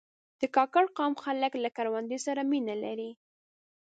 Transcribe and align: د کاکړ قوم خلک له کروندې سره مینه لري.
د 0.39 0.41
کاکړ 0.55 0.83
قوم 0.97 1.13
خلک 1.23 1.51
له 1.63 1.69
کروندې 1.77 2.17
سره 2.25 2.41
مینه 2.51 2.75
لري. 2.83 3.11